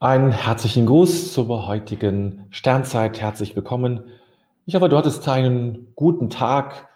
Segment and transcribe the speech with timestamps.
[0.00, 3.20] Einen herzlichen Gruß zur heutigen Sternzeit.
[3.20, 4.04] Herzlich willkommen.
[4.64, 6.88] Ich hoffe, du hattest einen guten Tag.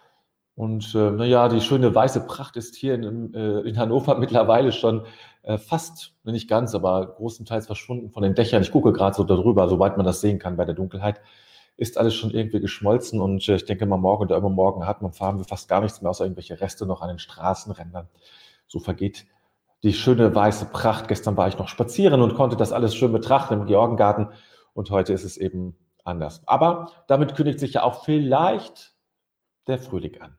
[0.55, 5.05] Und äh, naja, die schöne weiße Pracht ist hier in, äh, in Hannover mittlerweile schon
[5.41, 8.61] äh, fast, nicht ganz, aber großenteils verschwunden von den Dächern.
[8.61, 11.19] Ich gucke gerade so darüber, soweit man das sehen kann bei der Dunkelheit.
[11.75, 15.11] Ist alles schon irgendwie geschmolzen und äh, ich denke mal, morgen oder übermorgen hat man,
[15.11, 18.07] fahren wir fast gar nichts mehr, außer irgendwelche Reste noch an den Straßenrändern.
[18.65, 19.25] So vergeht
[19.83, 21.07] die schöne weiße Pracht.
[21.07, 24.29] Gestern war ich noch spazieren und konnte das alles schön betrachten im Georgengarten
[24.73, 26.41] und heute ist es eben anders.
[26.47, 28.95] Aber damit kündigt sich ja auch vielleicht
[29.67, 30.37] der Frühling an.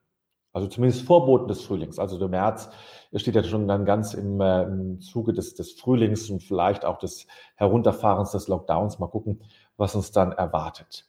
[0.53, 1.98] Also zumindest Vorboten des Frühlings.
[1.98, 2.70] Also der März
[3.17, 6.98] steht ja schon dann ganz im, äh, im Zuge des, des Frühlings und vielleicht auch
[6.98, 9.01] des Herunterfahrens des Lockdowns.
[9.01, 9.42] Mal gucken,
[9.77, 11.06] was uns dann erwartet.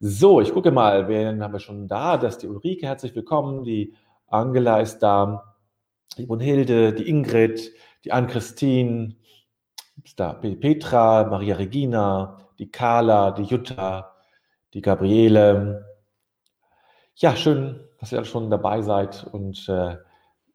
[0.00, 2.16] So, ich gucke mal, wen haben wir schon da?
[2.16, 3.62] Das ist die Ulrike, herzlich willkommen.
[3.62, 3.94] Die
[4.26, 5.55] Angela ist da
[6.16, 7.72] die Brunhilde, die Ingrid,
[8.04, 9.16] die Ann-Christine,
[10.60, 14.14] Petra, Maria Regina, die Carla, die Jutta,
[14.74, 15.84] die Gabriele.
[17.16, 19.96] Ja, schön, dass ihr alle schon dabei seid und äh,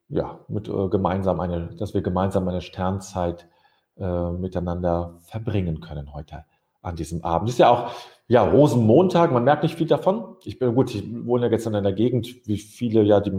[0.10, 3.48] ja, mit äh, gemeinsam eine, dass wir gemeinsam eine Sternzeit
[3.98, 6.46] äh, miteinander verbringen können heute
[6.82, 7.50] an diesem Abend.
[7.50, 7.92] Das ist ja auch
[8.32, 10.38] ja, Rosenmontag, man merkt nicht viel davon.
[10.46, 13.34] Ich bin gut, ich wohne ja jetzt in einer Gegend, wie viele, ja, die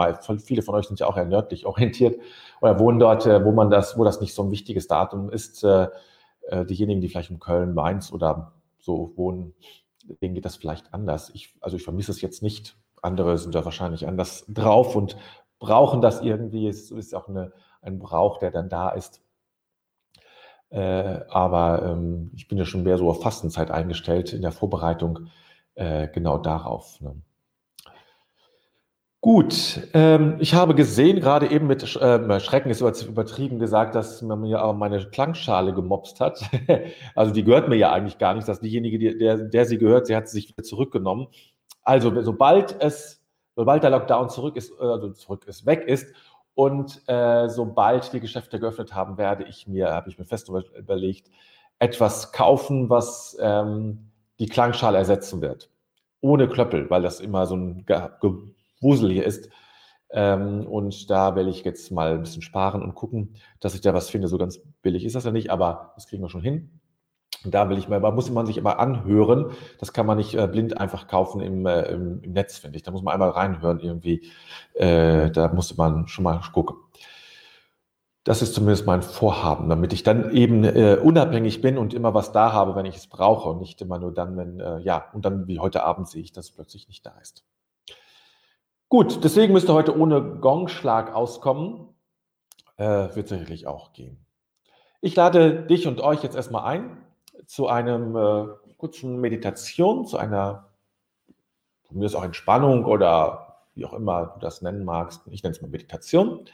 [0.44, 2.20] viele von euch sind ja auch eher nördlich orientiert
[2.60, 5.64] oder wohnen dort, äh, wo man das, wo das nicht so ein wichtiges Datum ist.
[5.64, 5.88] Äh,
[6.48, 9.54] äh, diejenigen, die vielleicht in Köln, Mainz oder so wohnen,
[10.20, 11.30] denen geht das vielleicht anders.
[11.32, 12.76] Ich, also ich vermisse es jetzt nicht.
[13.00, 15.16] Andere sind da wahrscheinlich anders drauf und
[15.58, 16.68] brauchen das irgendwie.
[16.68, 19.22] Es ist auch eine, ein Brauch, der dann da ist.
[20.72, 25.28] Äh, aber ähm, ich bin ja schon mehr so auf Fastenzeit eingestellt in der Vorbereitung
[25.74, 26.98] äh, genau darauf.
[27.02, 27.14] Ne?
[29.20, 34.40] Gut, ähm, ich habe gesehen, gerade eben mit äh, Schrecken ist übertrieben gesagt, dass man
[34.40, 36.40] mir auch meine Klangschale gemobst hat.
[37.14, 40.06] also die gehört mir ja eigentlich gar nicht, dass diejenige, die, der, der sie gehört,
[40.06, 41.28] sie hat sich wieder zurückgenommen.
[41.82, 43.22] Also sobald es,
[43.54, 46.06] sobald der Lockdown zurück ist, also zurück ist, weg ist
[46.54, 51.30] und äh, sobald die Geschäfte geöffnet haben, werde ich mir, habe ich mir fest überlegt,
[51.78, 55.70] etwas kaufen, was ähm, die Klangschale ersetzen wird.
[56.20, 59.48] Ohne Klöppel, weil das immer so ein Gewusel hier ist.
[60.10, 63.94] Ähm, und da will ich jetzt mal ein bisschen sparen und gucken, dass ich da
[63.94, 64.28] was finde.
[64.28, 66.81] So ganz billig ist das ja nicht, aber das kriegen wir schon hin.
[67.44, 69.50] Und da will ich mal, muss man sich immer anhören.
[69.78, 72.82] Das kann man nicht äh, blind einfach kaufen im, äh, im, im, Netz, finde ich.
[72.82, 74.30] Da muss man einmal reinhören irgendwie.
[74.74, 76.76] Äh, da muss man schon mal gucken.
[78.24, 82.30] Das ist zumindest mein Vorhaben, damit ich dann eben äh, unabhängig bin und immer was
[82.30, 85.24] da habe, wenn ich es brauche und nicht immer nur dann, wenn, äh, ja, und
[85.24, 87.44] dann wie heute Abend sehe ich, dass es plötzlich nicht da ist.
[88.88, 91.88] Gut, deswegen müsste heute ohne Gongschlag auskommen.
[92.76, 94.24] Äh, wird sicherlich auch gehen.
[95.00, 96.96] Ich lade dich und euch jetzt erstmal ein,
[97.46, 98.46] zu einem äh,
[98.78, 100.68] kurzen Meditation, zu einer,
[101.84, 105.22] von mir ist auch Entspannung oder wie auch immer du das nennen magst.
[105.30, 106.44] Ich nenne es mal Meditation.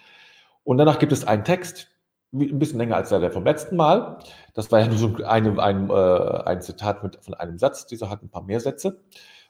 [0.64, 1.88] Und danach gibt es einen Text,
[2.32, 4.18] ein bisschen länger als der vom letzten Mal.
[4.54, 7.86] Das war ja nur so ein, ein, äh, ein Zitat mit, von einem Satz.
[7.86, 9.00] Dieser hat ein paar mehr Sätze.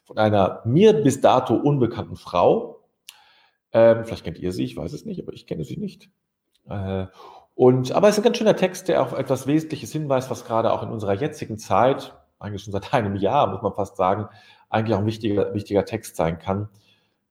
[0.05, 2.85] Von einer mir bis dato unbekannten Frau.
[3.73, 6.09] Ähm, vielleicht kennt ihr sie, ich weiß es nicht, aber ich kenne sie nicht.
[6.69, 7.07] Äh,
[7.59, 10.73] und, aber es ist ein ganz schöner Text, der auf etwas Wesentliches hinweist, was gerade
[10.73, 14.29] auch in unserer jetzigen Zeit, eigentlich schon seit einem Jahr, muss man fast sagen,
[14.71, 16.69] eigentlich auch ein wichtiger, wichtiger Text sein kann.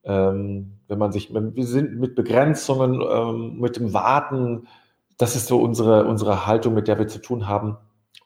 [0.04, 4.68] Ähm, wenn man sich, wir sind mit Begrenzungen, ähm, mit dem Warten,
[5.18, 7.78] das ist so unsere, unsere Haltung, mit der wir zu tun haben.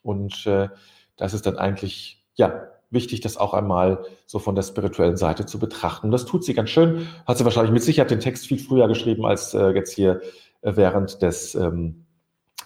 [0.02, 0.70] Und äh,
[1.18, 5.60] das ist dann eigentlich, ja, wichtig, das auch einmal so von der spirituellen Seite zu
[5.60, 6.08] betrachten.
[6.08, 7.08] Und das tut sie ganz schön.
[7.28, 10.20] Hat sie wahrscheinlich mit Sicherheit den Text viel früher geschrieben als äh, jetzt hier
[10.62, 12.06] während, des, ähm,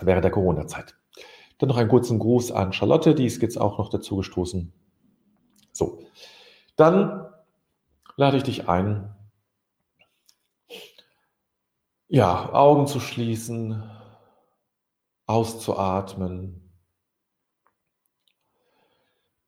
[0.02, 0.96] während der Corona-Zeit.
[1.58, 4.74] Dann noch einen kurzen Gruß an Charlotte, die ist jetzt auch noch dazu gestoßen.
[5.72, 6.00] So,
[6.76, 7.28] dann
[8.18, 9.16] lade ich dich ein,
[12.08, 13.84] ja, Augen zu schließen,
[15.26, 16.66] auszuatmen,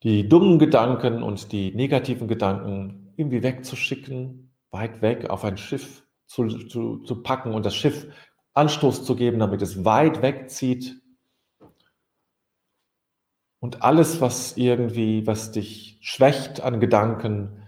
[0.03, 6.47] die dummen Gedanken und die negativen Gedanken irgendwie wegzuschicken, weit weg auf ein Schiff zu,
[6.67, 8.07] zu, zu packen und das Schiff
[8.57, 11.01] Anstoß zu geben, damit es weit wegzieht.
[13.59, 17.63] Und alles, was irgendwie, was dich schwächt an Gedanken,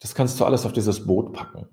[0.00, 1.68] das kannst du alles auf dieses Boot packen.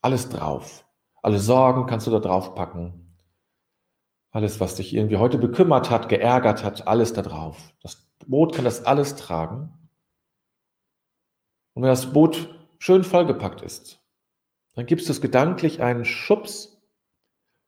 [0.00, 0.84] Alles drauf.
[1.22, 3.16] Alle Sorgen kannst du da drauf packen.
[4.30, 7.74] Alles, was dich irgendwie heute bekümmert hat, geärgert hat, alles da drauf.
[7.82, 9.72] Das Boot kann das alles tragen.
[11.74, 14.00] Und wenn das Boot schön vollgepackt ist,
[14.74, 16.71] dann gibst du es gedanklich einen Schubs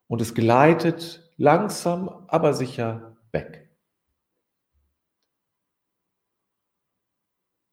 [0.06, 3.64] und es gleitet langsam, aber sicher weg.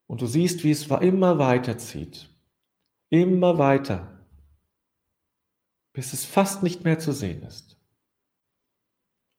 [0.07, 2.30] Und du siehst, wie es immer weiter zieht,
[3.10, 4.25] immer weiter,
[5.94, 7.78] bis es fast nicht mehr zu sehen ist.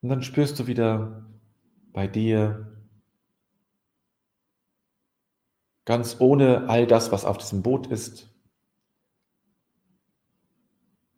[0.00, 1.26] Und dann spürst du wieder
[1.92, 2.72] bei dir,
[5.84, 8.31] ganz ohne all das, was auf diesem Boot ist,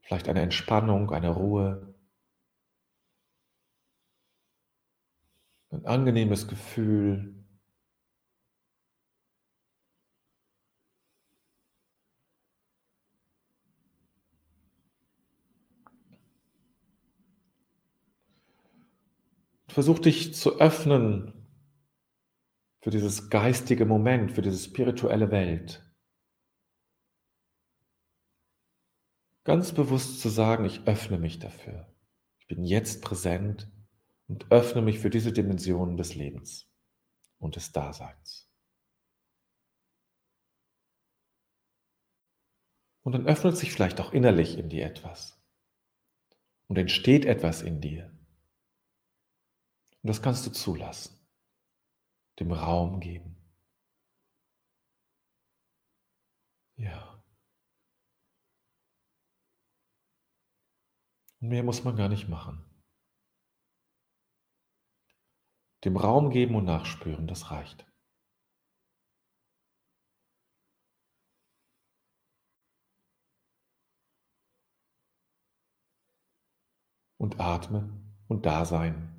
[0.04, 1.94] vielleicht eine Entspannung, eine Ruhe,
[5.70, 7.34] ein angenehmes Gefühl.
[19.68, 21.32] Versuch dich zu öffnen
[22.80, 25.83] für dieses geistige Moment, für diese spirituelle Welt.
[29.44, 31.94] Ganz bewusst zu sagen, ich öffne mich dafür.
[32.38, 33.70] Ich bin jetzt präsent
[34.26, 36.66] und öffne mich für diese Dimensionen des Lebens
[37.38, 38.50] und des Daseins.
[43.02, 45.38] Und dann öffnet sich vielleicht auch innerlich in dir etwas
[46.68, 48.06] und entsteht etwas in dir.
[50.02, 51.18] Und das kannst du zulassen,
[52.40, 53.36] dem Raum geben.
[56.76, 57.13] Ja.
[61.48, 62.64] Mehr muss man gar nicht machen.
[65.84, 67.86] Dem Raum geben und nachspüren, das reicht.
[77.18, 77.90] Und atme
[78.28, 79.13] und da sein.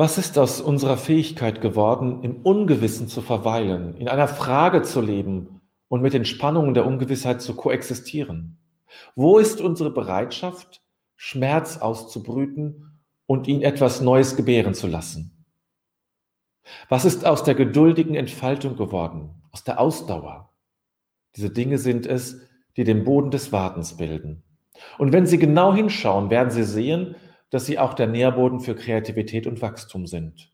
[0.00, 5.60] Was ist aus unserer Fähigkeit geworden, im Ungewissen zu verweilen, in einer Frage zu leben
[5.88, 8.56] und mit den Spannungen der Ungewissheit zu koexistieren?
[9.14, 10.80] Wo ist unsere Bereitschaft,
[11.16, 15.44] Schmerz auszubrüten und ihn etwas Neues gebären zu lassen?
[16.88, 20.48] Was ist aus der geduldigen Entfaltung geworden, aus der Ausdauer?
[21.36, 22.40] Diese Dinge sind es,
[22.78, 24.44] die den Boden des Wartens bilden.
[24.96, 27.16] Und wenn Sie genau hinschauen, werden Sie sehen,
[27.50, 30.52] dass sie auch der Nährboden für Kreativität und Wachstum sind.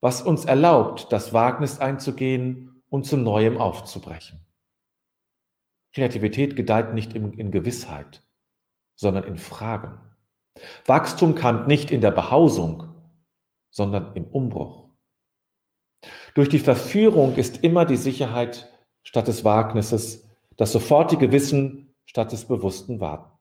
[0.00, 4.40] Was uns erlaubt, das Wagnis einzugehen und zu Neuem aufzubrechen.
[5.92, 8.22] Kreativität gedeiht nicht in, Gewissheit,
[8.94, 10.00] sondern in Fragen.
[10.86, 12.94] Wachstum kann nicht in der Behausung,
[13.70, 14.88] sondern im Umbruch.
[16.34, 18.72] Durch die Verführung ist immer die Sicherheit
[19.02, 23.37] statt des Wagnisses, das sofortige Wissen statt des bewussten Wartens.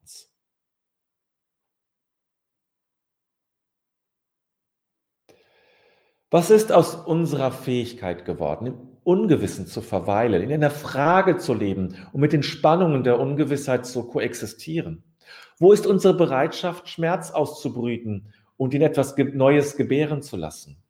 [6.30, 11.96] Was ist aus unserer Fähigkeit geworden, im Ungewissen zu verweilen, in einer Frage zu leben
[12.12, 15.04] und mit den Spannungen der Ungewissheit zu koexistieren?
[15.58, 20.84] Wo ist unsere Bereitschaft, Schmerz auszubrüten und ihn etwas Neues gebären zu lassen?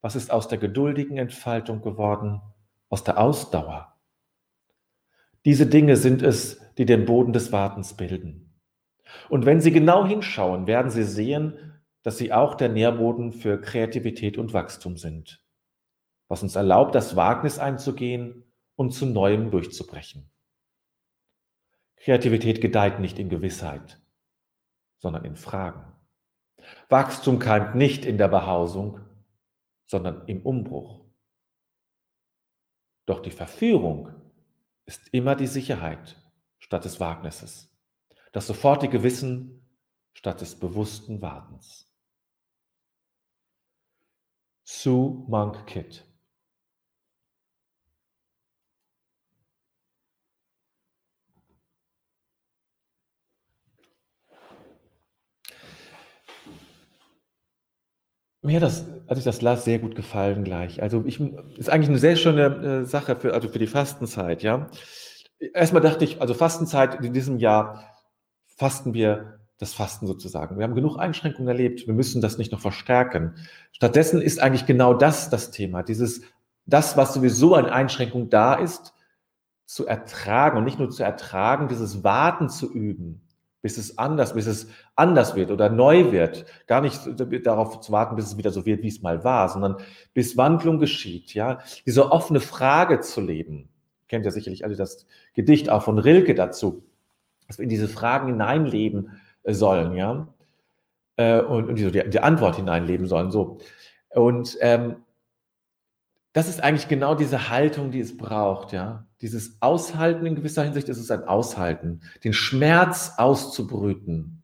[0.00, 2.40] Was ist aus der geduldigen Entfaltung geworden,
[2.88, 3.94] aus der Ausdauer?
[5.44, 8.54] Diese Dinge sind es, die den Boden des Wartens bilden.
[9.28, 11.69] Und wenn Sie genau hinschauen, werden Sie sehen,
[12.02, 15.44] dass sie auch der Nährboden für Kreativität und Wachstum sind,
[16.28, 18.44] was uns erlaubt, das Wagnis einzugehen
[18.76, 20.30] und zu Neuem durchzubrechen.
[21.96, 24.00] Kreativität gedeiht nicht in Gewissheit,
[24.98, 25.84] sondern in Fragen.
[26.88, 29.00] Wachstum keimt nicht in der Behausung,
[29.86, 31.04] sondern im Umbruch.
[33.06, 34.14] Doch die Verführung
[34.86, 36.16] ist immer die Sicherheit
[36.58, 37.76] statt des Wagnisses,
[38.32, 39.66] das sofortige Wissen
[40.12, 41.89] statt des bewussten Wartens.
[44.72, 46.04] Sue Monk Kit.
[58.42, 60.80] Mir hat das, als ich das las, sehr gut gefallen gleich.
[60.80, 61.20] Also ich,
[61.58, 64.70] ist eigentlich eine sehr schöne äh, Sache für, also für die Fastenzeit, ja.
[65.52, 67.84] Erstmal dachte ich, also Fastenzeit in diesem Jahr
[68.56, 70.56] fasten wir das Fasten sozusagen.
[70.56, 73.34] Wir haben genug Einschränkungen erlebt, wir müssen das nicht noch verstärken.
[73.72, 76.22] Stattdessen ist eigentlich genau das das Thema, dieses,
[76.64, 78.94] das, was sowieso an Einschränkung da ist,
[79.66, 83.20] zu ertragen und nicht nur zu ertragen, dieses Warten zu üben,
[83.60, 86.46] bis es anders, bis es anders wird oder neu wird.
[86.66, 86.98] Gar nicht
[87.44, 89.76] darauf zu warten, bis es wieder so wird, wie es mal war, sondern
[90.14, 91.58] bis Wandlung geschieht, ja.
[91.84, 93.68] Diese offene Frage zu leben.
[94.08, 96.82] kennt ja sicherlich alle das Gedicht auch von Rilke dazu,
[97.46, 100.28] dass wir in diese Fragen hineinleben sollen, ja,
[101.16, 103.58] äh, und, und die, die, Antwort hineinleben sollen, so.
[104.10, 104.96] Und ähm,
[106.32, 109.06] das ist eigentlich genau diese Haltung, die es braucht, ja.
[109.20, 114.42] Dieses Aushalten in gewisser Hinsicht ist es ein Aushalten, den Schmerz auszubrüten.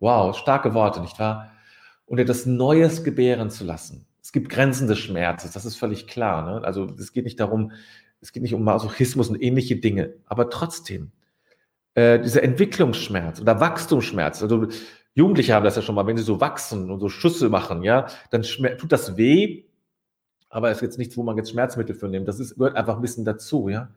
[0.00, 1.50] Wow, starke Worte, nicht wahr?
[2.04, 4.06] Und etwas Neues gebären zu lassen.
[4.20, 6.44] Es gibt Grenzen des Schmerzes, das ist völlig klar.
[6.44, 6.64] Ne?
[6.64, 7.72] Also es geht nicht darum,
[8.20, 11.12] es geht nicht um Masochismus und ähnliche Dinge, aber trotzdem,
[11.94, 14.66] äh, dieser Entwicklungsschmerz oder Wachstumsschmerz, also
[15.14, 18.06] Jugendliche haben das ja schon mal, wenn sie so wachsen und so Schüsse machen, ja,
[18.30, 19.64] dann tut das weh,
[20.48, 22.28] aber es ist jetzt nichts, wo man jetzt Schmerzmittel für nimmt.
[22.28, 23.88] Das ist, gehört einfach ein bisschen dazu, ja.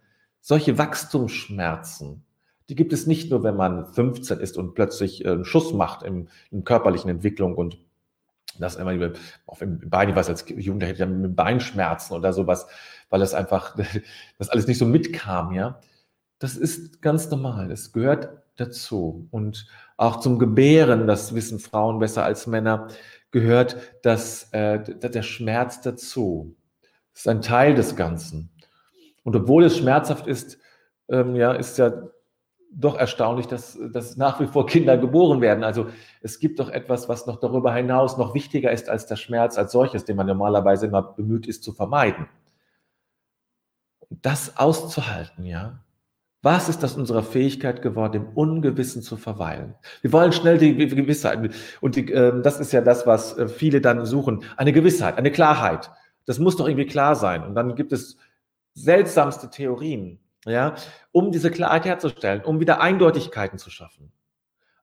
[0.41, 2.23] Solche Wachstumsschmerzen,
[2.69, 6.03] die gibt es nicht nur, wenn man 15 ist und plötzlich äh, einen Schuss macht
[6.03, 7.77] in, in körperlichen Entwicklung und
[8.59, 9.11] das immer
[9.47, 12.67] auf dem Bein, ich weiß, als Jugendlicher hätte ich mit Beinschmerzen oder sowas,
[13.09, 13.75] weil das einfach,
[14.37, 15.79] das alles nicht so mitkam, ja.
[16.39, 17.69] Das ist ganz normal.
[17.69, 19.27] Das gehört dazu.
[19.31, 22.87] Und auch zum Gebären, das wissen Frauen besser als Männer,
[23.31, 26.55] gehört das, äh, der Schmerz dazu.
[27.13, 28.49] Das ist ein Teil des Ganzen.
[29.23, 30.57] Und obwohl es schmerzhaft ist,
[31.09, 31.91] ähm, ja, ist ja
[32.71, 35.63] doch erstaunlich, dass, dass nach wie vor Kinder geboren werden.
[35.63, 35.87] Also
[36.21, 39.71] es gibt doch etwas, was noch darüber hinaus noch wichtiger ist als der Schmerz als
[39.71, 42.27] solches, den man normalerweise immer bemüht ist zu vermeiden.
[44.09, 45.79] Das auszuhalten, ja,
[46.45, 49.73] was ist das unserer Fähigkeit geworden, im Ungewissen zu verweilen?
[50.01, 51.51] Wir wollen schnell die Gewissheit.
[51.81, 54.43] Und die, äh, das ist ja das, was äh, viele dann suchen.
[54.55, 55.89] Eine Gewissheit, eine Klarheit.
[56.25, 57.43] Das muss doch irgendwie klar sein.
[57.43, 58.17] Und dann gibt es
[58.75, 60.75] seltsamste Theorien, ja,
[61.11, 64.11] um diese Klarheit herzustellen, um wieder Eindeutigkeiten zu schaffen.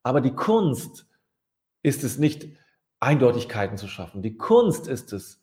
[0.03, 1.07] Aber die Kunst
[1.85, 2.49] ist es nicht,
[2.99, 4.21] Eindeutigkeiten zu schaffen.
[4.21, 5.41] Die Kunst ist es,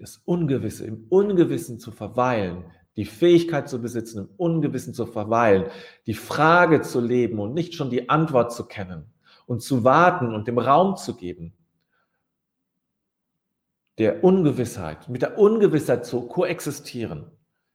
[0.00, 2.64] das Ungewisse, im Ungewissen zu verweilen,
[2.96, 5.66] die Fähigkeit zu besitzen, im Ungewissen zu verweilen,
[6.06, 9.12] die Frage zu leben und nicht schon die Antwort zu kennen
[9.46, 11.54] und zu warten und dem Raum zu geben,
[13.98, 17.30] der Ungewissheit, mit der Ungewissheit zu koexistieren,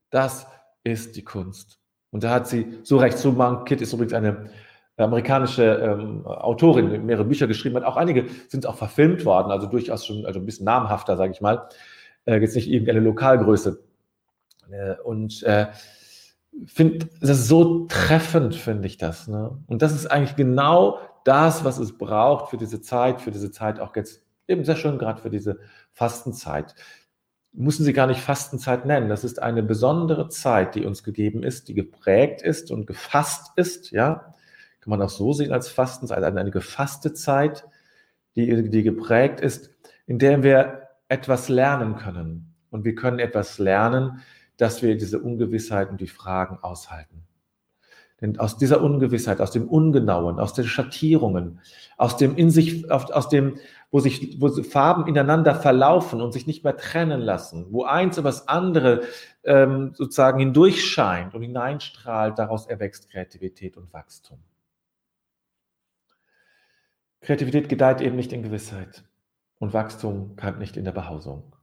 [0.10, 0.48] das
[0.84, 1.80] ist die Kunst.
[2.12, 3.18] Und da hat sie so recht.
[3.18, 4.50] Sue Monk ist übrigens eine
[4.98, 7.84] amerikanische ähm, Autorin, die mehrere Bücher geschrieben hat.
[7.84, 11.42] Auch einige sind auch verfilmt worden, also durchaus schon also ein bisschen namhafter, sage ich
[11.42, 11.68] mal.
[12.26, 13.84] Äh, jetzt nicht irgendeine Lokalgröße.
[14.72, 15.68] Äh, und äh,
[16.66, 19.28] finde das so treffend, finde ich das.
[19.28, 19.58] Ne?
[19.68, 23.80] Und das ist eigentlich genau das, was es braucht für diese Zeit, für diese Zeit
[23.80, 25.60] auch jetzt eben sehr schön gerade für diese
[25.92, 26.76] Fastenzeit.
[27.52, 29.10] Müssen Sie gar nicht Fastenzeit nennen.
[29.10, 33.92] Das ist eine besondere Zeit, die uns gegeben ist, die geprägt ist und gefasst ist.
[33.92, 34.34] Ja,
[34.82, 37.66] kann man auch so sehen als Fastenzeit, eine, eine gefasste Zeit,
[38.36, 39.72] die, die geprägt ist,
[40.06, 42.54] in der wir etwas lernen können.
[42.70, 44.22] Und wir können etwas lernen,
[44.58, 47.26] dass wir diese Ungewissheit und die Fragen aushalten.
[48.22, 51.60] Denn aus dieser Ungewissheit, aus dem Ungenauen, aus den Schattierungen,
[51.98, 53.58] aus dem in sich, aus dem,
[53.92, 58.30] wo sich, wo Farben ineinander verlaufen und sich nicht mehr trennen lassen, wo eins über
[58.30, 59.04] das andere
[59.44, 64.40] ähm, sozusagen hindurchscheint und hineinstrahlt, daraus erwächst Kreativität und Wachstum.
[67.20, 69.04] Kreativität gedeiht eben nicht in Gewissheit
[69.60, 71.54] und Wachstum kann nicht in der Behausung.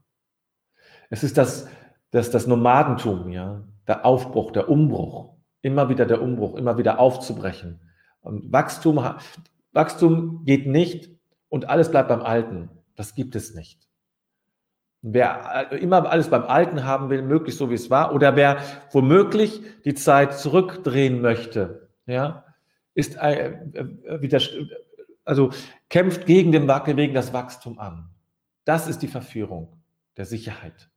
[1.09, 1.67] Es ist das
[2.13, 7.81] dass das Nomadentum, ja, der Aufbruch, der Umbruch, immer wieder der Umbruch, immer wieder aufzubrechen.
[8.21, 9.03] Und Wachstum,
[9.73, 11.11] Wachstum geht nicht
[11.49, 12.71] und alles bleibt beim Alten.
[12.95, 13.89] Das gibt es nicht.
[15.01, 18.59] Wer immer alles beim Alten haben will, möglichst so wie es war, oder wer
[18.93, 22.45] womöglich die Zeit zurückdrehen möchte, ja,
[22.95, 24.41] ist äh, äh, wieder,
[25.25, 25.51] also
[25.89, 28.11] kämpft gegen den Wackel, wegen das Wachstum an.
[28.65, 29.83] Das ist die Verführung
[30.17, 30.91] der Sicherheit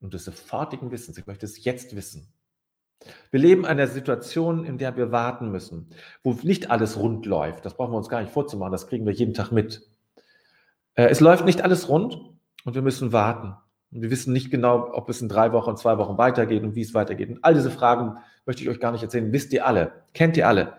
[0.00, 1.18] und des sofortigen Wissens.
[1.18, 2.32] Ich möchte es jetzt wissen.
[3.30, 5.90] Wir leben in einer Situation, in der wir warten müssen,
[6.22, 7.64] wo nicht alles rund läuft.
[7.64, 9.88] Das brauchen wir uns gar nicht vorzumachen, das kriegen wir jeden Tag mit.
[10.94, 12.20] Äh, es läuft nicht alles rund
[12.64, 13.54] und wir müssen warten.
[13.90, 16.82] Und wir wissen nicht genau, ob es in drei Wochen, zwei Wochen weitergeht und wie
[16.82, 17.30] es weitergeht.
[17.30, 19.32] Und all diese Fragen möchte ich euch gar nicht erzählen.
[19.32, 20.74] Wisst ihr alle, kennt ihr alle.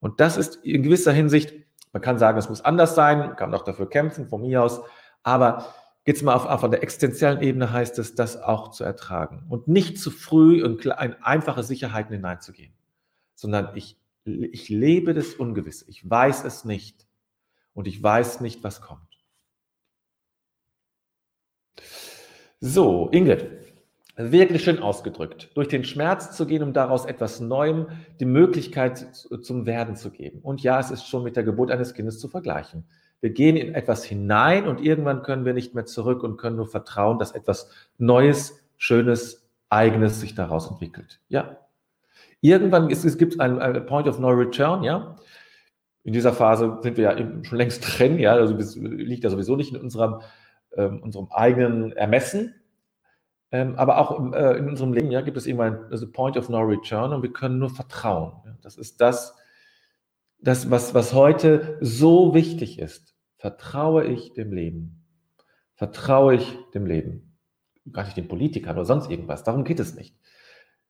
[0.00, 1.54] Und das ist in gewisser Hinsicht,
[1.92, 4.80] man kann sagen, es muss anders sein, man kann auch dafür kämpfen, von mir aus,
[5.22, 5.66] aber
[6.06, 9.66] geht es mal auf, auf der existenziellen Ebene, heißt es, das auch zu ertragen und
[9.66, 12.72] nicht zu früh in, in einfache Sicherheiten hineinzugehen,
[13.34, 15.84] sondern ich, ich lebe das Ungewisse.
[15.88, 17.08] Ich weiß es nicht
[17.74, 19.00] und ich weiß nicht, was kommt.
[22.60, 23.50] So, Ingrid,
[24.16, 25.50] wirklich schön ausgedrückt.
[25.54, 27.88] Durch den Schmerz zu gehen, um daraus etwas Neuem
[28.20, 30.38] die Möglichkeit zum Werden zu geben.
[30.40, 32.84] Und ja, es ist schon mit der Geburt eines Kindes zu vergleichen.
[33.20, 36.68] Wir gehen in etwas hinein und irgendwann können wir nicht mehr zurück und können nur
[36.68, 41.20] vertrauen, dass etwas Neues, Schönes Eigenes sich daraus entwickelt.
[41.28, 41.56] Ja.
[42.40, 45.16] Irgendwann ist, es gibt ein, ein Point of No Return, ja.
[46.04, 48.34] In dieser Phase sind wir ja schon längst drin, ja.
[48.34, 50.20] Also liegt ja sowieso nicht in unserem,
[50.76, 52.54] ähm, unserem eigenen Ermessen.
[53.50, 56.48] Ähm, aber auch im, äh, in unserem Leben ja, gibt es irgendwann also Point of
[56.48, 58.32] No Return und wir können nur vertrauen.
[58.44, 58.56] Ja.
[58.62, 59.34] Das ist das,
[60.46, 63.16] das was, was heute so wichtig ist.
[63.36, 65.04] Vertraue ich dem Leben?
[65.74, 67.36] Vertraue ich dem Leben?
[67.92, 69.42] Gar nicht den Politikern oder sonst irgendwas.
[69.42, 70.14] Darum geht es nicht.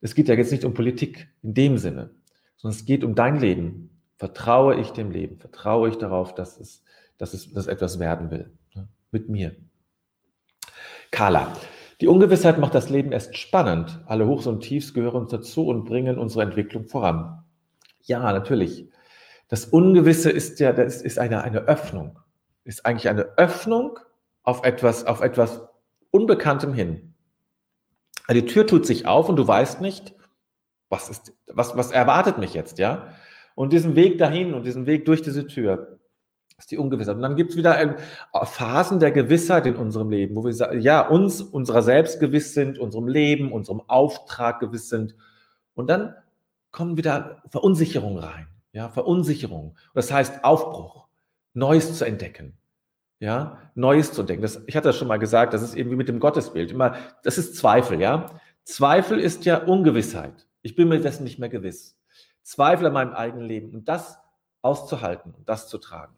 [0.02, 2.10] Es geht ja jetzt nicht um Politik in dem Sinne,
[2.56, 4.02] sondern es geht um dein Leben.
[4.16, 5.38] Vertraue ich dem Leben?
[5.38, 6.84] Vertraue ich darauf, dass es,
[7.16, 8.50] dass es dass etwas werden will?
[8.74, 8.88] Ne?
[9.10, 9.56] Mit mir.
[11.10, 11.50] Carla.
[12.02, 14.00] Die Ungewissheit macht das Leben erst spannend.
[14.04, 17.42] Alle Hochs und Tiefs gehören uns dazu und bringen unsere Entwicklung voran.
[18.02, 18.90] Ja, natürlich.
[19.48, 22.18] Das Ungewisse ist ja, das ist eine, eine Öffnung.
[22.64, 23.98] Ist eigentlich eine Öffnung
[24.42, 25.62] auf etwas, auf etwas
[26.10, 27.14] Unbekanntem hin.
[28.28, 30.14] Die Tür tut sich auf und du weißt nicht,
[30.88, 33.08] was ist, was, was erwartet mich jetzt, ja?
[33.54, 35.98] Und diesen Weg dahin und diesen Weg durch diese Tür
[36.58, 37.16] ist die Ungewissheit.
[37.16, 37.96] Und dann gibt es wieder äh,
[38.44, 43.08] Phasen der Gewissheit in unserem Leben, wo wir ja, uns, unserer selbst gewiss sind, unserem
[43.08, 45.14] Leben, unserem Auftrag gewiss sind.
[45.74, 46.14] Und dann
[46.70, 49.76] kommen wieder Verunsicherungen rein, ja, Verunsicherung.
[49.94, 51.08] Das heißt Aufbruch,
[51.54, 52.58] Neues zu entdecken
[53.18, 54.42] ja, Neues zu denken.
[54.42, 56.70] Das, ich hatte das schon mal gesagt, das ist eben wie mit dem Gottesbild.
[56.70, 58.40] Immer, das ist Zweifel, ja.
[58.64, 60.46] Zweifel ist ja Ungewissheit.
[60.62, 61.98] Ich bin mir dessen nicht mehr gewiss.
[62.42, 64.18] Zweifel an meinem eigenen Leben und das
[64.62, 66.14] auszuhalten und das zu tragen.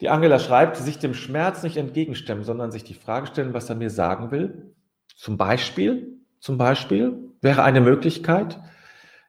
[0.00, 3.76] Die Angela schreibt, sich dem Schmerz nicht entgegenstemmen, sondern sich die Frage stellen, was er
[3.76, 4.74] mir sagen will.
[5.14, 8.60] Zum Beispiel, zum Beispiel wäre eine Möglichkeit,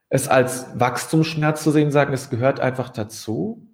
[0.10, 3.68] es als Wachstumsschmerz zu sehen, sagen, es gehört einfach dazu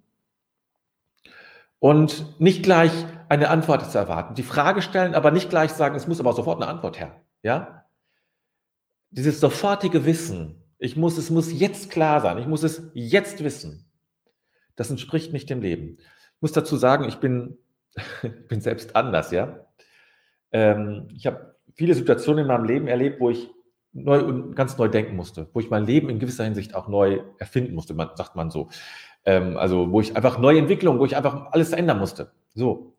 [1.78, 2.92] und nicht gleich
[3.28, 4.34] eine Antwort zu erwarten.
[4.34, 7.20] Die Frage stellen, aber nicht gleich sagen, es muss aber sofort eine Antwort her.
[7.42, 7.86] Ja?
[9.10, 13.90] Dieses sofortige Wissen, ich muss, es muss jetzt klar sein, ich muss es jetzt wissen.
[14.76, 15.98] Das entspricht nicht dem Leben.
[15.98, 17.58] Ich muss dazu sagen, ich bin,
[18.22, 19.66] ich bin selbst anders, ja.
[20.50, 23.50] Ähm, ich habe viele Situationen in meinem Leben erlebt, wo ich
[23.92, 27.20] neu und ganz neu denken musste, wo ich mein Leben in gewisser Hinsicht auch neu
[27.38, 28.68] erfinden musste, sagt man so.
[29.24, 32.32] Ähm, also wo ich einfach neue Entwicklungen, wo ich einfach alles verändern musste.
[32.54, 32.94] So.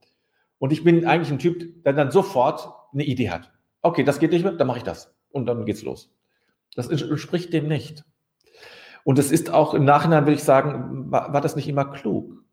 [0.59, 3.51] Und ich bin eigentlich ein Typ, der dann sofort eine Idee hat.
[3.81, 5.13] Okay, das geht nicht mehr, dann mache ich das.
[5.31, 6.13] Und dann geht's los.
[6.75, 8.05] Das entspricht dem nicht.
[9.03, 12.43] Und es ist auch im Nachhinein, will ich sagen, war, war das nicht immer klug.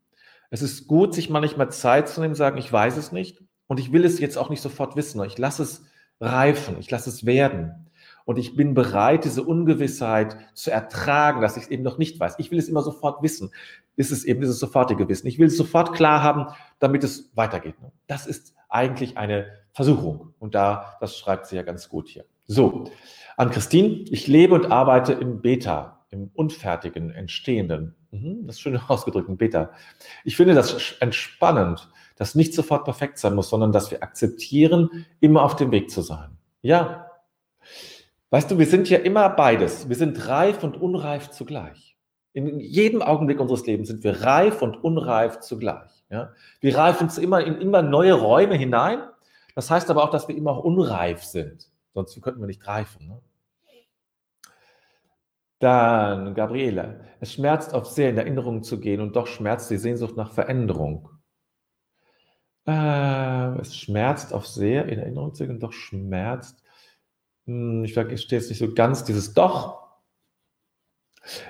[0.49, 3.93] Es ist gut, sich manchmal Zeit zu nehmen, sagen, ich weiß es nicht und ich
[3.93, 5.23] will es jetzt auch nicht sofort wissen.
[5.23, 5.85] Ich lasse es
[6.19, 7.89] reifen, ich lasse es werden.
[8.31, 12.35] Und ich bin bereit, diese Ungewissheit zu ertragen, dass ich es eben noch nicht weiß.
[12.37, 13.51] Ich will es immer sofort wissen.
[13.97, 15.27] Ist es eben dieses sofortige Wissen.
[15.27, 16.45] Ich will es sofort klar haben,
[16.79, 17.75] damit es weitergeht.
[18.07, 20.33] Das ist eigentlich eine Versuchung.
[20.39, 22.23] Und da, das schreibt sie ja ganz gut hier.
[22.47, 22.89] So,
[23.35, 24.05] an Christine.
[24.09, 27.95] Ich lebe und arbeite im Beta, im unfertigen, entstehenden.
[28.11, 29.71] Mhm, das ist schön ausgedrückt, im Beta.
[30.23, 35.43] Ich finde das entspannend, dass nicht sofort perfekt sein muss, sondern dass wir akzeptieren, immer
[35.43, 36.37] auf dem Weg zu sein.
[36.61, 37.10] Ja,
[38.31, 39.89] Weißt du, wir sind ja immer beides.
[39.89, 41.97] Wir sind reif und unreif zugleich.
[42.31, 46.05] In jedem Augenblick unseres Lebens sind wir reif und unreif zugleich.
[46.09, 46.31] Ja?
[46.61, 49.03] Wir reifen uns immer in immer neue Räume hinein.
[49.53, 51.69] Das heißt aber auch, dass wir immer auch unreif sind.
[51.93, 53.09] Sonst könnten wir nicht reifen.
[53.09, 53.21] Ne?
[55.59, 60.31] Dann, Gabriele, es schmerzt sehr, in Erinnerungen zu gehen und doch schmerzt die Sehnsucht nach
[60.31, 61.09] Veränderung.
[62.65, 66.70] Äh, es schmerzt sehr, in Erinnerung zu gehen und doch schmerzt hm,
[67.83, 69.81] ich verstehe jetzt nicht so ganz dieses Doch.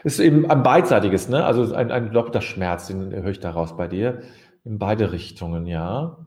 [0.03, 1.45] Ist eben ein beidseitiges, ne?
[1.45, 4.21] Also ein, ein doppelter Schmerz, den höre ich daraus bei dir.
[4.63, 6.17] In beide Richtungen, ja.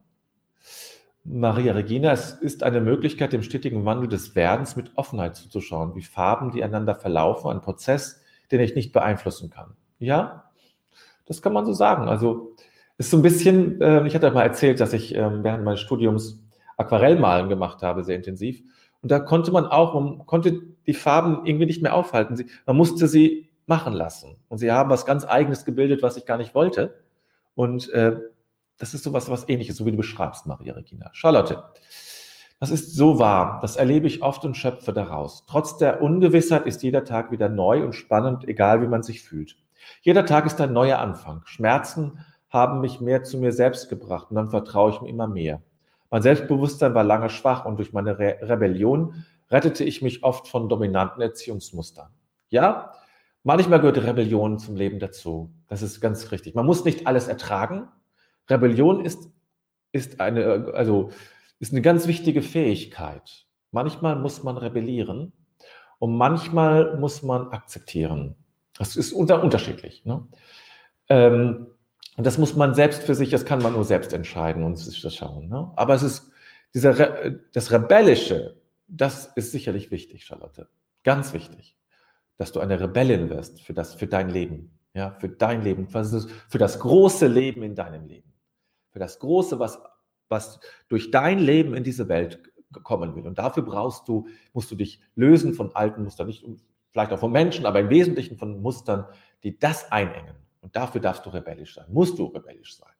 [1.24, 6.02] Maria Regina, es ist eine Möglichkeit, dem stetigen Wandel des Werdens mit Offenheit zuzuschauen, wie
[6.02, 9.74] Farben, die einander verlaufen, ein Prozess, den ich nicht beeinflussen kann.
[9.98, 10.50] Ja,
[11.24, 12.08] das kann man so sagen.
[12.08, 12.54] Also
[12.98, 16.42] ist so ein bisschen, äh, ich hatte mal erzählt, dass ich äh, während meines Studiums
[16.76, 18.62] Aquarellmalen gemacht habe, sehr intensiv.
[19.04, 22.36] Und da konnte man auch, man konnte die Farben irgendwie nicht mehr aufhalten.
[22.36, 24.38] Sie, man musste sie machen lassen.
[24.48, 26.94] Und sie haben was ganz Eigenes gebildet, was ich gar nicht wollte.
[27.54, 28.16] Und äh,
[28.78, 31.10] das ist sowas, was ähnliches, so wie du beschreibst, Maria Regina.
[31.12, 31.64] Charlotte,
[32.60, 33.58] das ist so wahr.
[33.60, 35.44] Das erlebe ich oft und schöpfe daraus.
[35.46, 39.58] Trotz der Ungewissheit ist jeder Tag wieder neu und spannend, egal wie man sich fühlt.
[40.00, 41.42] Jeder Tag ist ein neuer Anfang.
[41.44, 45.60] Schmerzen haben mich mehr zu mir selbst gebracht und dann vertraue ich mir immer mehr.
[46.14, 50.68] Mein Selbstbewusstsein war lange schwach und durch meine Re Rebellion rettete ich mich oft von
[50.68, 52.06] dominanten Erziehungsmustern.
[52.50, 52.92] Ja,
[53.42, 55.52] manchmal gehört Rebellion zum Leben dazu.
[55.66, 56.54] Das ist ganz richtig.
[56.54, 57.88] Man muss nicht alles ertragen.
[58.48, 59.28] Rebellion ist,
[59.90, 61.10] ist eine, also
[61.58, 63.48] ist eine ganz wichtige Fähigkeit.
[63.72, 65.32] Manchmal muss man rebellieren
[65.98, 68.36] und manchmal muss man akzeptieren.
[68.78, 70.04] Das ist unter unterschiedlich.
[70.04, 70.24] Ne?
[71.08, 71.73] Ähm,
[72.16, 75.00] und das muss man selbst für sich, das kann man nur selbst entscheiden und sich
[75.00, 75.48] das schauen.
[75.48, 75.72] Ne?
[75.76, 76.30] Aber es ist
[76.74, 80.68] dieser Re das Rebellische, das ist sicherlich wichtig, Charlotte.
[81.02, 81.76] Ganz wichtig,
[82.36, 84.78] dass du eine Rebellin wirst für, das, für dein Leben.
[84.96, 88.32] Ja, für dein Leben, für das große Leben in deinem Leben.
[88.90, 89.80] Für das Große, was,
[90.28, 92.40] was durch dein Leben in diese Welt
[92.84, 93.26] kommen will.
[93.26, 96.44] Und dafür brauchst du, musst du dich lösen von alten Mustern, nicht
[96.92, 99.06] vielleicht auch von Menschen, aber im Wesentlichen von Mustern,
[99.42, 100.36] die das einengen.
[100.64, 102.90] Und dafür darfst du rebellisch sein, musst du rebellisch sein.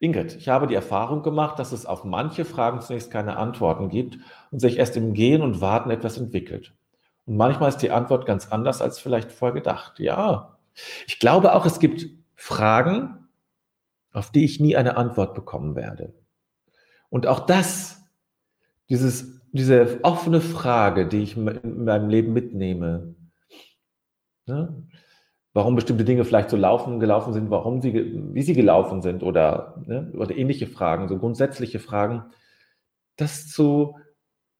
[0.00, 4.18] Ingrid, ich habe die Erfahrung gemacht, dass es auf manche Fragen zunächst keine Antworten gibt
[4.50, 6.74] und sich erst im Gehen und Warten etwas entwickelt.
[7.24, 9.98] Und manchmal ist die Antwort ganz anders als vielleicht vorher gedacht.
[9.98, 10.58] Ja,
[11.06, 13.28] ich glaube auch, es gibt Fragen,
[14.12, 16.12] auf die ich nie eine Antwort bekommen werde.
[17.08, 18.02] Und auch das,
[18.90, 23.14] dieses, diese offene Frage, die ich in meinem Leben mitnehme,
[24.44, 24.86] ne?
[25.54, 27.92] Warum bestimmte Dinge vielleicht so laufen, gelaufen sind, warum sie,
[28.32, 32.24] wie sie gelaufen sind oder, ne, oder ähnliche Fragen, so grundsätzliche Fragen,
[33.16, 33.98] das zu,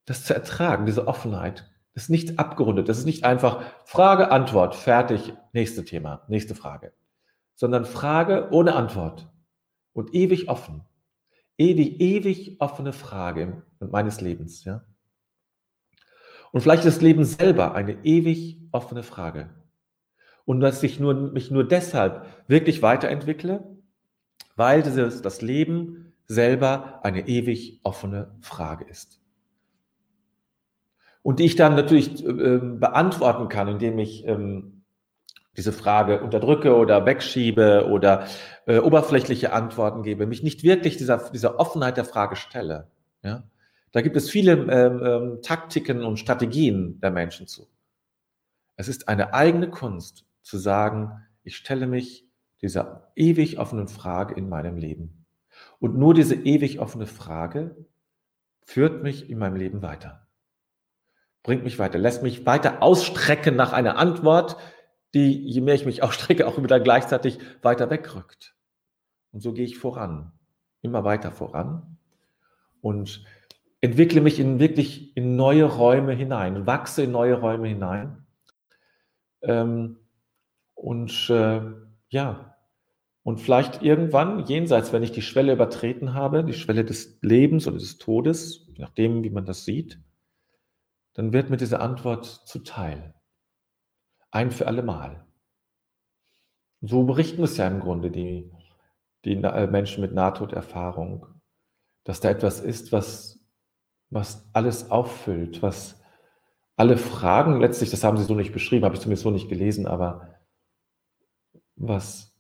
[0.04, 1.70] das zu ertragen, diese Offenheit.
[1.94, 6.92] Das ist nicht abgerundet, das ist nicht einfach Frage, Antwort, fertig, nächste Thema, nächste Frage,
[7.54, 9.30] sondern Frage ohne Antwort
[9.92, 10.82] und ewig offen.
[11.58, 14.84] Ewig, ewig offene Frage meines Lebens, ja.
[16.50, 19.50] Und vielleicht ist das Leben selber eine ewig offene Frage
[20.44, 23.64] und dass ich nur, mich nur deshalb wirklich weiterentwickle,
[24.56, 29.20] weil dieses, das Leben selber eine ewig offene Frage ist.
[31.22, 34.82] Und die ich dann natürlich äh, beantworten kann, indem ich ähm,
[35.56, 38.26] diese Frage unterdrücke oder wegschiebe oder
[38.66, 42.90] äh, oberflächliche Antworten gebe, mich nicht wirklich dieser, dieser Offenheit der Frage stelle.
[43.22, 43.44] Ja?
[43.92, 47.68] Da gibt es viele ähm, ähm, Taktiken und Strategien der Menschen zu.
[48.76, 52.28] Es ist eine eigene Kunst, zu sagen, ich stelle mich
[52.60, 55.26] dieser ewig offenen Frage in meinem Leben.
[55.78, 57.76] Und nur diese ewig offene Frage
[58.64, 60.28] führt mich in meinem Leben weiter.
[61.42, 64.56] Bringt mich weiter, lässt mich weiter ausstrecken nach einer Antwort,
[65.14, 68.54] die, je mehr ich mich ausstrecke, auch wieder gleichzeitig weiter wegrückt.
[69.32, 70.32] Und so gehe ich voran,
[70.82, 71.98] immer weiter voran
[72.80, 73.24] und
[73.80, 78.24] entwickle mich in wirklich in neue Räume hinein, wachse in neue Räume hinein.
[79.42, 79.98] Ähm,
[80.82, 81.62] und äh,
[82.08, 82.56] ja,
[83.22, 87.78] und vielleicht irgendwann jenseits, wenn ich die Schwelle übertreten habe, die Schwelle des Lebens oder
[87.78, 90.00] des Todes, nachdem, wie man das sieht,
[91.14, 93.14] dann wird mir diese Antwort zuteil.
[94.32, 95.24] Ein für alle Mal.
[96.80, 98.50] So berichten es ja im Grunde die,
[99.24, 101.26] die äh, Menschen mit Nahtoderfahrung,
[102.02, 103.38] dass da etwas ist, was,
[104.10, 106.00] was alles auffüllt, was
[106.74, 109.86] alle Fragen letztlich, das haben sie so nicht beschrieben, habe ich zumindest so nicht gelesen,
[109.86, 110.31] aber
[111.82, 112.34] was,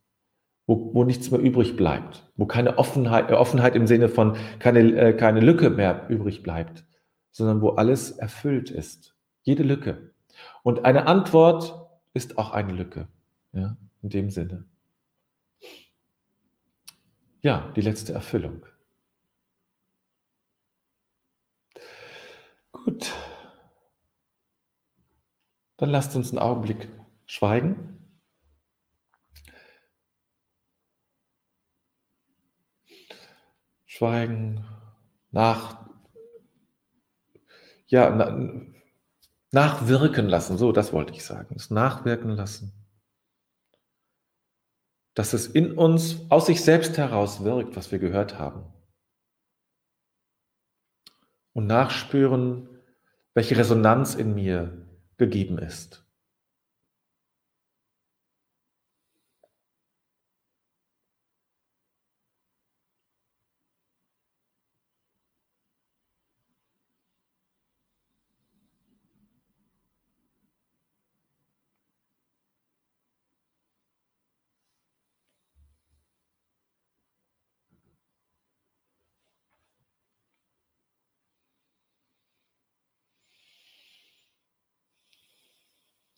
[0.66, 4.80] wo, wo nichts mehr übrig bleibt, wo keine Offenheit, äh, Offenheit im Sinne von keine,
[4.80, 6.84] äh, keine Lücke mehr übrig bleibt,
[7.30, 9.16] sondern wo alles erfüllt ist.
[9.42, 10.12] Jede Lücke.
[10.62, 13.08] Und eine Antwort ist auch eine Lücke.
[13.52, 14.64] Ja, in dem Sinne.
[17.42, 18.64] Ja, die letzte Erfüllung.
[22.70, 23.12] Gut.
[25.76, 26.88] Dann lasst uns einen Augenblick
[27.26, 28.01] schweigen.
[33.94, 34.64] Schweigen,
[35.32, 35.86] nach,
[37.88, 38.64] ja, na,
[39.50, 42.72] nachwirken lassen, so, das wollte ich sagen, es nachwirken lassen.
[45.12, 48.64] Dass es in uns aus sich selbst heraus wirkt, was wir gehört haben.
[51.52, 52.70] Und nachspüren,
[53.34, 56.01] welche Resonanz in mir gegeben ist.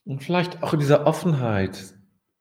[0.05, 1.95] Und vielleicht auch in dieser Offenheit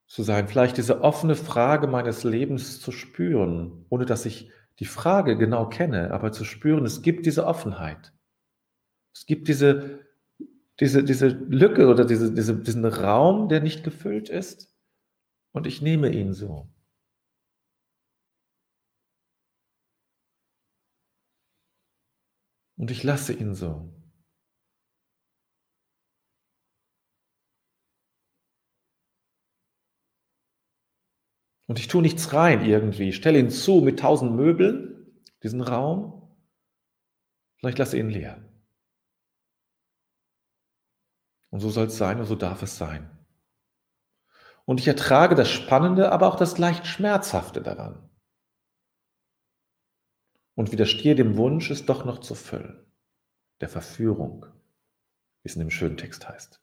[0.07, 5.37] zu sein, vielleicht diese offene Frage meines Lebens zu spüren, ohne dass ich die Frage
[5.37, 8.13] genau kenne, aber zu spüren, es gibt diese Offenheit.
[9.15, 10.01] Es gibt diese,
[10.79, 14.73] diese, diese Lücke oder diese, diese, diesen Raum, der nicht gefüllt ist
[15.53, 16.67] und ich nehme ihn so.
[22.75, 23.93] Und ich lasse ihn so.
[31.67, 33.09] Und ich tue nichts rein irgendwie.
[33.09, 36.35] Ich stelle ihn zu mit tausend Möbeln, diesen Raum.
[37.57, 38.43] Vielleicht lasse ihn leer.
[41.49, 43.09] Und so soll es sein und so darf es sein.
[44.65, 48.09] Und ich ertrage das Spannende, aber auch das leicht Schmerzhafte daran.
[50.55, 52.85] Und widerstehe dem Wunsch, es doch noch zu füllen.
[53.61, 54.45] Der Verführung,
[55.41, 56.62] wie es in dem schönen Text heißt.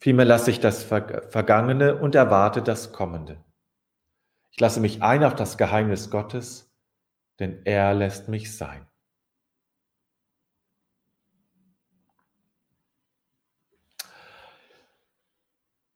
[0.00, 3.44] Vielmehr lasse ich das Vergangene und erwarte das Kommende.
[4.52, 6.72] Ich lasse mich ein auf das Geheimnis Gottes,
[7.40, 8.86] denn er lässt mich sein.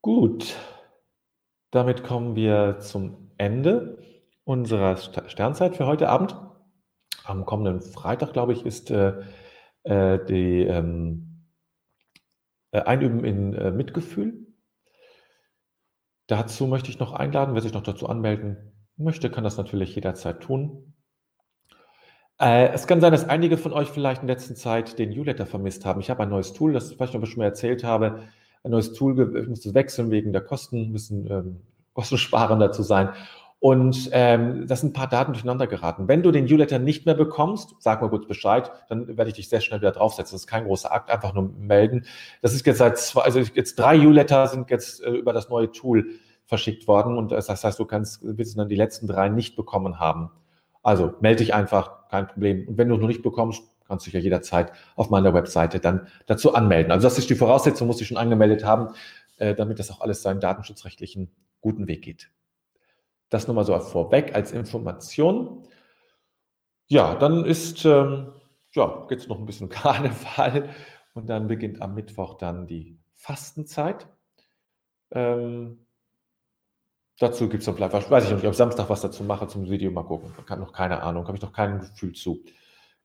[0.01, 0.57] Gut,
[1.71, 3.97] damit kommen wir zum Ende
[4.43, 6.35] unserer Sternzeit für heute Abend.
[7.23, 9.23] Am kommenden Freitag, glaube ich, ist äh,
[9.83, 11.32] äh die ähm, äh,
[12.81, 14.47] einüben in äh, Mitgefühl.
[16.27, 20.41] Dazu möchte ich noch einladen, wer sich noch dazu anmelden möchte, kann das natürlich jederzeit
[20.41, 20.93] tun.
[22.39, 25.85] Äh, es kann sein, dass einige von euch vielleicht in letzter Zeit den Newsletter vermisst
[25.85, 25.99] haben.
[25.99, 28.23] Ich habe ein neues Tool, das ich ob ich schon mal erzählt habe,
[28.63, 31.61] ein neues Tool, ich musste wechseln wegen der Kosten, bisschen ähm,
[31.93, 33.09] kostensparender zu sein.
[33.63, 36.09] Und ähm, das sind ein paar Daten durcheinander geraten.
[36.09, 39.47] Wenn du den Newsletter nicht mehr bekommst, sag mal kurz Bescheid, dann werde ich dich
[39.47, 40.35] sehr schnell wieder draufsetzen.
[40.35, 42.05] Das ist kein großer Akt, einfach nur melden.
[42.41, 45.71] Das ist jetzt seit zwei, also jetzt drei Newsletter sind jetzt äh, über das neue
[45.71, 46.09] Tool
[46.45, 50.29] verschickt worden und das heißt, du kannst, willst dann die letzten drei nicht bekommen haben.
[50.81, 52.67] Also melde dich einfach, kein Problem.
[52.67, 55.79] Und wenn du es noch nicht bekommst, kannst du dich ja jederzeit auf meiner Webseite
[55.79, 56.91] dann dazu anmelden.
[56.91, 58.89] Also das ist die Voraussetzung, muss ich schon angemeldet haben,
[59.37, 62.29] äh, damit das auch alles seinen datenschutzrechtlichen guten Weg geht.
[63.33, 65.67] Das nochmal so vorweg als Information.
[66.87, 68.31] Ja, dann ist, ähm,
[68.73, 70.69] ja, jetzt noch ein bisschen Karneval
[71.15, 74.07] und dann beginnt am Mittwoch dann die Fastenzeit.
[75.09, 75.87] Ähm,
[77.17, 79.67] dazu gibt es noch vielleicht, weiß ich noch nicht, ob Samstag was dazu mache zum
[79.67, 80.31] Video, mal gucken.
[80.31, 82.43] Ich habe noch keine Ahnung, habe ich noch kein Gefühl zu.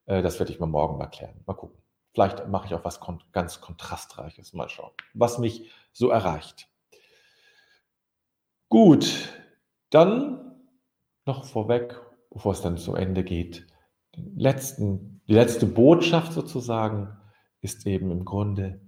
[0.04, 1.42] Äh, das werde ich mal morgen mal klären.
[1.46, 1.80] Mal gucken.
[2.12, 4.52] Vielleicht mache ich auch was kon ganz Kontrastreiches.
[4.52, 6.68] Mal schauen, was mich so erreicht.
[8.68, 9.32] Gut,
[9.90, 10.48] dann
[11.26, 13.66] noch vorweg, bevor es dann zu Ende geht,
[14.16, 17.16] letzten, die letzte Botschaft sozusagen
[17.60, 18.80] ist eben im Grunde,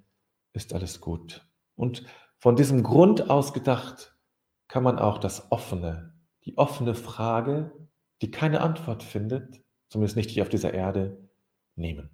[0.52, 1.46] ist alles gut.
[1.74, 2.04] Und
[2.38, 4.16] von diesem Grund aus gedacht,
[4.68, 7.72] kann man auch das offene, die offene Frage,
[8.22, 11.28] die keine Antwort findet, zumindest nicht hier auf dieser Erde,
[11.74, 12.10] nehmen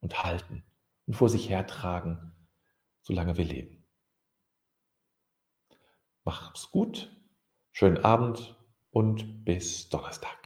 [0.00, 0.64] und halten
[1.06, 2.32] und vor sich hertragen,
[3.02, 3.86] solange wir leben.
[6.24, 7.10] Mach's gut
[7.76, 8.54] Schönen Abend
[8.92, 10.43] und bis Donnerstag.